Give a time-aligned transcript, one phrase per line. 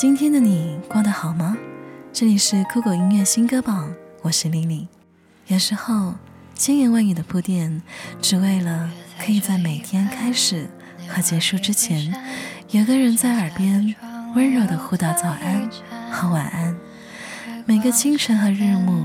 [0.00, 1.54] 今天的你过得好吗？
[2.10, 3.92] 这里是酷狗音乐新歌榜，
[4.22, 4.88] 我是丽丽。
[5.48, 6.14] 有时候
[6.54, 7.82] 千言万语的铺垫，
[8.18, 10.66] 只为了可以在每天开始
[11.06, 12.14] 和结束之前，
[12.70, 13.94] 有个人在耳边
[14.34, 15.68] 温柔的呼道早安
[16.10, 16.74] 和晚安。
[17.66, 19.04] 每个清晨和日暮，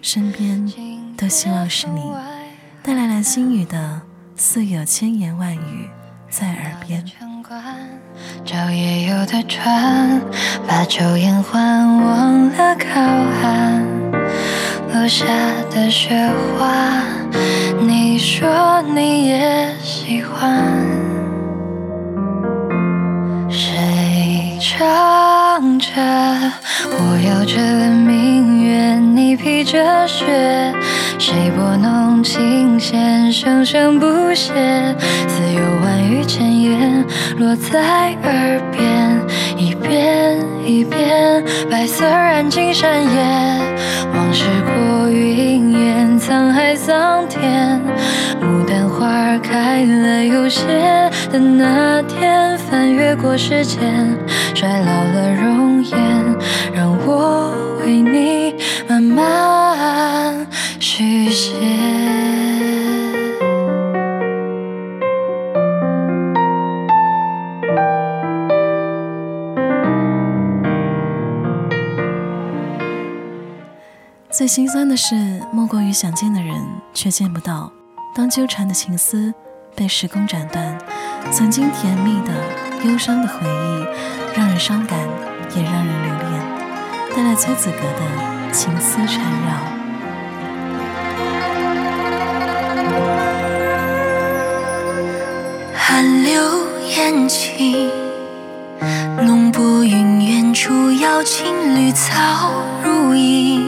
[0.00, 0.72] 身边
[1.16, 2.00] 都希望是你，
[2.80, 4.02] 带来蓝心雨的
[4.36, 5.90] 似有千言万语
[6.30, 7.04] 在耳边。
[8.50, 10.22] 找夜游的船，
[10.66, 12.98] 把昼颜换忘了靠
[13.42, 13.84] 岸。
[14.90, 15.26] 落下
[15.70, 16.14] 的雪
[16.56, 17.02] 花，
[17.78, 18.48] 你说
[18.94, 20.64] 你也喜欢。
[23.50, 25.90] 谁唱着
[26.90, 27.60] 我摇着
[27.90, 30.24] 明月，你披着雪。
[31.18, 34.52] 谁拨弄琴弦，声声不歇，
[35.26, 37.04] 似有万语千言
[37.38, 39.20] 落在耳边，
[39.56, 43.10] 一遍一遍，白色染尽山野，
[44.14, 47.80] 往事过云烟，沧海桑田，
[48.40, 50.62] 牡丹花开了又谢
[51.32, 54.16] 的那天，翻越过时间，
[54.54, 55.98] 衰老了容颜，
[56.72, 57.52] 让我
[57.84, 58.54] 为你
[58.88, 60.46] 慢慢。
[60.80, 61.97] 续写。
[74.38, 76.54] 最心酸的事，莫过于想见的人
[76.94, 77.72] 却见不到。
[78.14, 79.34] 当纠缠的情丝
[79.74, 80.78] 被时空斩断，
[81.32, 82.32] 曾经甜蜜的、
[82.88, 84.96] 忧伤的回忆，让人伤感，
[85.56, 86.40] 也让人留恋。
[87.16, 89.58] 带来崔子格的情丝缠绕。
[95.74, 96.40] 寒流
[96.96, 97.90] 咽气，
[99.20, 102.52] 浓波云远处，瑶青绿草
[102.84, 103.67] 如茵。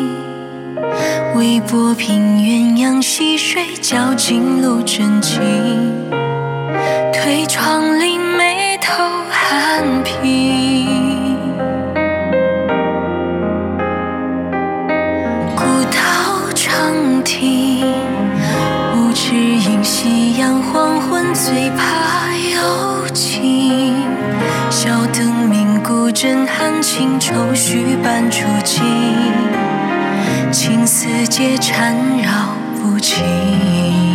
[1.40, 5.40] 微波平鸳鸯戏水，交尽露真情。
[7.14, 8.92] 推窗棂眉头
[9.30, 11.38] 含屏，
[15.56, 17.86] 古道长亭，
[18.94, 23.94] 无知影夕阳黄昏，最怕有情。
[24.68, 28.84] 小灯明，孤枕寒情，愁绪伴初惊。
[30.52, 34.09] 情丝结缠绕不清。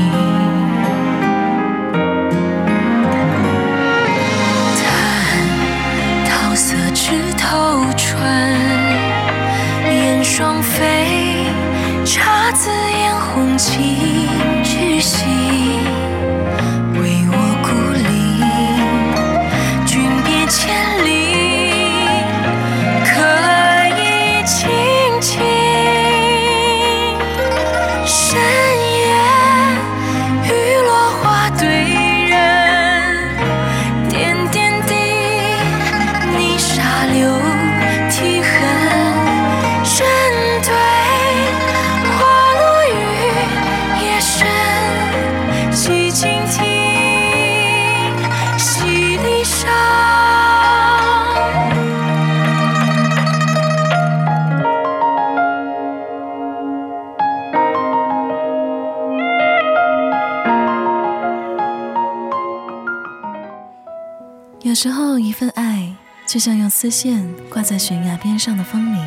[64.76, 65.96] 有时候，一份爱
[66.28, 69.02] 就像用丝线挂在悬崖边上的风铃，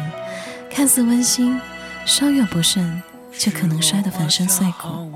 [0.71, 1.61] 看似温馨，
[2.07, 3.03] 稍有不慎
[3.37, 5.13] 就可能摔得粉身碎骨。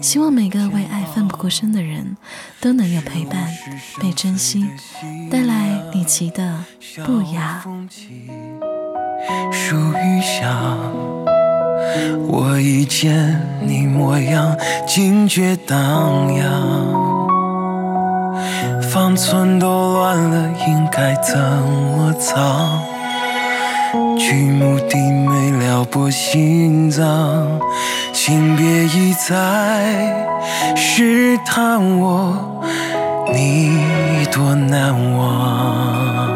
[0.00, 2.16] 希望每个为爱奋不顾身的人
[2.60, 3.48] 都能有陪伴、
[4.00, 4.64] 被珍惜，
[5.28, 6.64] 带来李琦的
[7.04, 7.64] 不雅。
[9.50, 10.78] 树雨下，
[12.28, 14.56] 我一见你模样，
[14.86, 17.11] 惊觉荡漾。
[18.80, 22.80] 方寸都乱了，应该怎么藏？
[24.18, 27.04] 剧目的美撩拨心脏，
[28.12, 30.34] 请别一再
[30.76, 32.62] 试探我，
[33.32, 36.26] 你多难忘？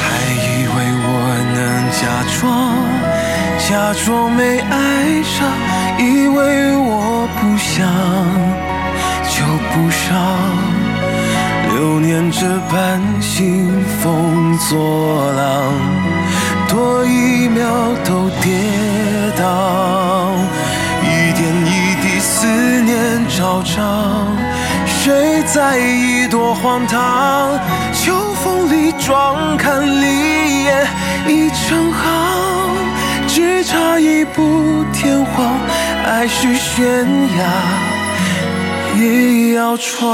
[0.00, 0.74] 还以为
[1.04, 1.08] 我
[1.54, 1.56] 能
[1.92, 2.02] 假
[2.40, 2.42] 装，
[3.68, 5.46] 假装没爱上，
[5.98, 7.86] 以为我不想
[9.28, 10.63] 就不伤。
[12.14, 15.72] 流年这般兴风作浪，
[16.68, 17.64] 多一秒
[18.04, 18.52] 都跌
[19.36, 19.42] 宕，
[21.02, 22.46] 一点一滴思
[22.82, 24.28] 念昭彰，
[24.86, 27.58] 谁在意多荒唐？
[27.92, 28.14] 秋
[28.44, 29.82] 风里壮看。
[31.26, 32.76] 已成行，
[33.26, 35.58] 只差一步天荒。
[36.06, 36.84] 爱是悬
[37.38, 37.44] 崖，
[39.04, 40.08] 你要闯。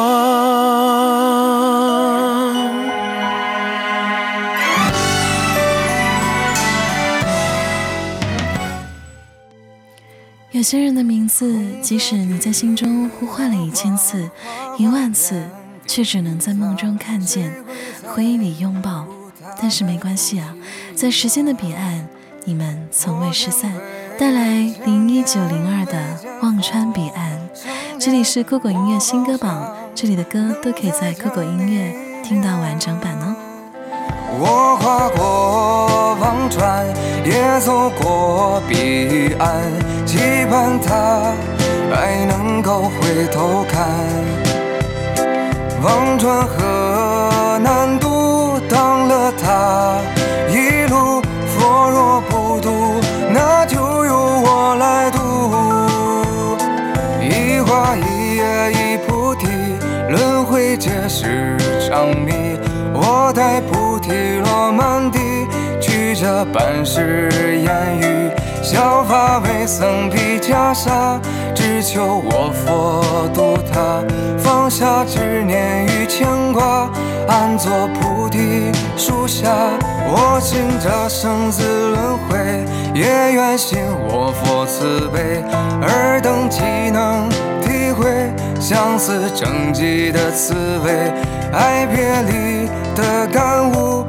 [10.50, 14.28] 有些人的名字，即使你在心中呼唤了一千次、
[14.76, 15.48] 一万次，
[15.86, 17.54] 却只能在梦中看见，
[18.08, 19.06] 回忆里拥抱。
[19.60, 20.52] 但是没关系啊，
[20.96, 22.08] 在时间的彼岸，
[22.44, 23.72] 你们从未失散。
[24.18, 24.50] 带来
[24.84, 25.92] 零一九零二的
[26.42, 27.38] 《忘川彼岸》，
[28.02, 33.36] 这里是酷狗音乐新歌榜，这里的歌都可以在酷狗音乐听到完整版哦。
[34.38, 36.86] 我跨过忘川，
[37.26, 39.60] 也走过彼岸。
[40.06, 40.16] 期
[40.50, 41.34] 盼他
[41.94, 43.86] 还能够回头看，
[45.82, 47.98] 忘川河难
[66.52, 67.28] 半世
[67.60, 68.30] 烟雨。
[68.62, 71.18] 削发为僧披袈裟，
[71.54, 74.04] 只求我佛渡他，
[74.38, 76.90] 放下执念与牵挂，
[77.26, 79.48] 安坐菩提树下。
[80.12, 85.42] 我信这生死轮回，也愿信我佛慈悲，
[85.80, 86.62] 尔等岂
[86.92, 87.30] 能
[87.62, 88.30] 体会
[88.60, 90.54] 相思成疾的滋
[90.84, 91.10] 味？
[91.50, 94.04] 爱别离的感悟。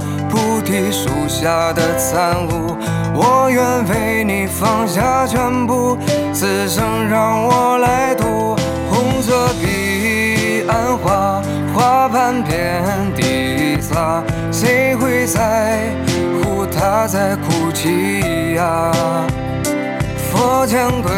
[0.71, 2.77] 菩提树下的参悟，
[3.13, 5.97] 我愿为你放下全部，
[6.33, 8.56] 此生让我来渡。
[8.89, 11.41] 红色彼岸花，
[11.75, 12.81] 花瓣遍
[13.18, 15.89] 地撒，谁会在
[16.41, 18.94] 乎他在哭泣呀？
[20.31, 21.12] 佛前跪，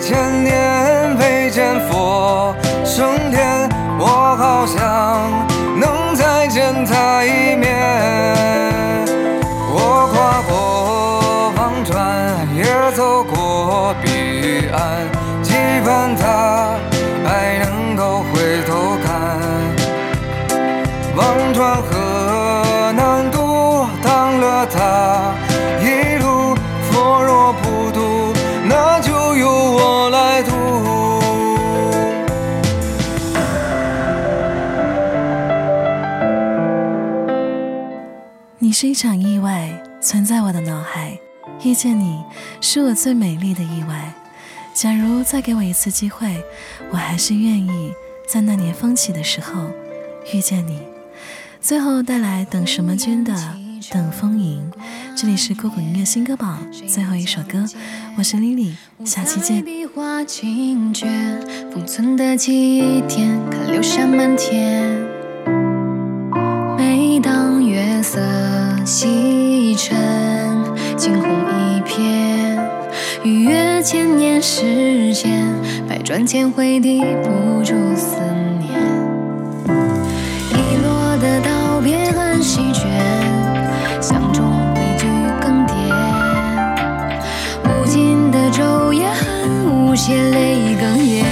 [0.00, 3.68] 千年未见佛升天，
[3.98, 4.06] 我
[4.38, 5.50] 好想。
[5.80, 7.49] 能再见他一
[14.72, 15.06] 岸，
[15.42, 16.78] 期盼他
[17.24, 19.08] 还能够回头看。
[21.16, 25.34] 忘川河难渡，当了他
[25.80, 26.54] 一路
[26.90, 28.32] 佛若不渡，
[28.68, 30.50] 那就由我来渡。
[38.58, 39.68] 你是一场意外，
[40.00, 41.18] 存在我的脑海。
[41.64, 42.22] 遇见你
[42.60, 44.14] 是我最美丽的意外。
[44.72, 46.42] 假如再给我一次机会，
[46.90, 47.92] 我还是愿意
[48.26, 49.66] 在那年风起的时候
[50.32, 50.80] 遇见你。
[51.60, 53.32] 最后带来等什么君的
[53.92, 54.62] 《等风吟》。
[55.16, 57.66] 这里是酷狗音乐新歌榜最后一首歌，
[58.16, 58.72] 我是 Lily，
[59.04, 59.62] 下期见。
[61.72, 64.99] 封存的记忆点，可留下满天。
[73.82, 75.42] 千年时间，
[75.88, 78.16] 百转千回抵不住思
[78.58, 78.70] 念。
[80.50, 82.86] 遗落的道别很稀缺，
[84.00, 84.44] 相中
[84.74, 85.06] 一句
[85.40, 85.72] 更迭。
[87.64, 91.29] 无尽的昼夜很无邪，泪哽咽。